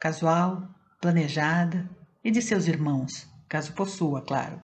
[0.00, 0.66] casual,
[0.98, 1.86] planejada,
[2.24, 4.60] e de seus irmãos, caso possua, claro.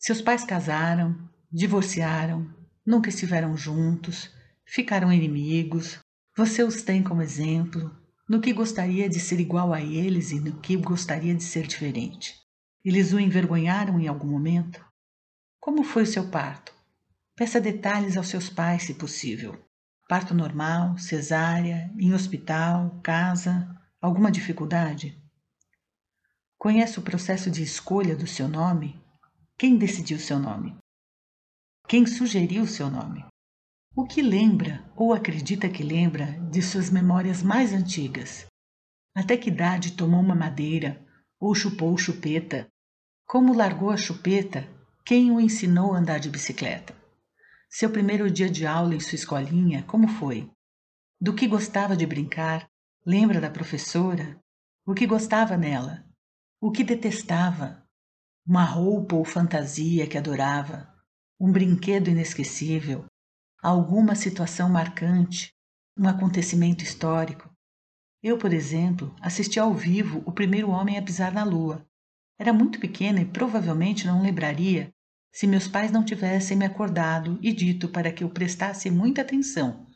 [0.00, 1.16] Seus pais casaram,
[1.48, 2.52] divorciaram,
[2.84, 4.34] nunca estiveram juntos,
[4.66, 6.00] ficaram inimigos.
[6.36, 7.99] Você os tem como exemplo
[8.30, 12.36] no que gostaria de ser igual a eles e no que gostaria de ser diferente.
[12.84, 14.86] Eles o envergonharam em algum momento?
[15.58, 16.72] Como foi o seu parto?
[17.34, 19.60] Peça detalhes aos seus pais, se possível.
[20.08, 23.68] Parto normal, cesárea, em hospital, casa,
[24.00, 25.20] alguma dificuldade?
[26.56, 29.02] Conhece o processo de escolha do seu nome?
[29.58, 30.78] Quem decidiu seu nome?
[31.88, 33.24] Quem sugeriu seu nome?
[33.96, 38.46] O que lembra ou acredita que lembra de suas memórias mais antigas?
[39.12, 41.04] Até que idade tomou uma madeira
[41.40, 42.68] ou chupou chupeta?
[43.26, 44.68] Como largou a chupeta
[45.04, 46.94] quem o ensinou a andar de bicicleta?
[47.68, 50.48] Seu primeiro dia de aula em sua escolinha, como foi?
[51.20, 52.70] Do que gostava de brincar?
[53.04, 54.40] Lembra da professora?
[54.86, 56.04] O que gostava nela?
[56.60, 57.84] O que detestava?
[58.46, 60.88] Uma roupa ou fantasia que adorava?
[61.40, 63.04] Um brinquedo inesquecível?
[63.62, 65.52] Alguma situação marcante?
[65.94, 67.54] Um acontecimento histórico?
[68.22, 71.86] Eu, por exemplo, assisti ao vivo o primeiro homem a pisar na Lua.
[72.38, 74.90] Era muito pequena e provavelmente não lembraria
[75.30, 79.86] se meus pais não tivessem me acordado e dito para que eu prestasse muita atenção,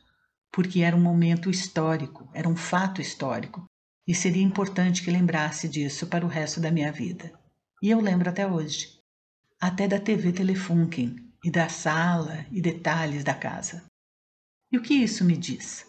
[0.51, 3.65] porque era um momento histórico, era um fato histórico,
[4.07, 7.33] e seria importante que lembrasse disso para o resto da minha vida.
[7.81, 8.99] E eu lembro até hoje,
[9.59, 13.83] até da TV Telefunken e da sala e detalhes da casa.
[14.71, 15.85] E o que isso me diz?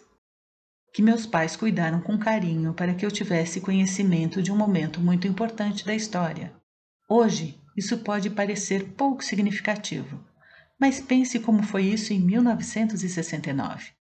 [0.93, 5.27] Que meus pais cuidaram com carinho para que eu tivesse conhecimento de um momento muito
[5.27, 6.53] importante da história.
[7.09, 10.23] Hoje isso pode parecer pouco significativo,
[10.79, 13.93] mas pense como foi isso em 1969.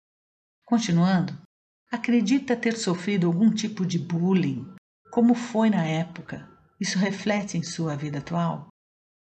[0.65, 1.41] Continuando,
[1.89, 4.67] acredita ter sofrido algum tipo de bullying?
[5.09, 6.49] Como foi na época?
[6.81, 8.67] Isso reflete em sua vida atual?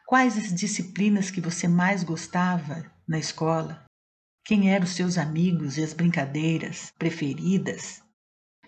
[0.08, 3.84] Quais as disciplinas que você mais gostava na escola?
[4.46, 8.04] Quem eram os seus amigos e as brincadeiras preferidas?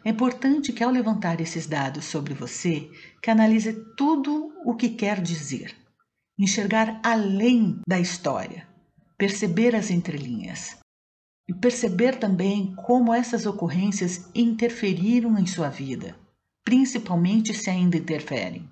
[0.04, 2.90] É importante que, ao levantar esses dados sobre você,
[3.28, 5.76] analise tudo o que quer dizer,
[6.40, 8.68] enxergar além da história,
[9.18, 10.78] perceber as entrelinhas
[11.48, 16.18] e perceber também como essas ocorrências interferiram em sua vida,
[16.64, 18.68] principalmente se ainda interferem.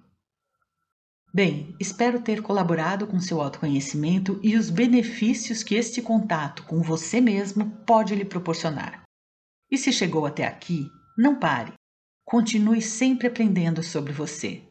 [1.35, 7.19] Bem, espero ter colaborado com seu autoconhecimento e os benefícios que este contato com você
[7.19, 9.03] mesmo pode lhe proporcionar.
[9.69, 11.73] E se chegou até aqui, não pare.
[12.23, 14.63] Continue sempre aprendendo sobre você.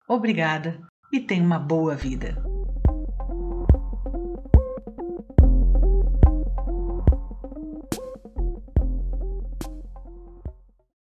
[0.09, 0.81] Obrigada
[1.12, 2.50] e tenha uma boa vida.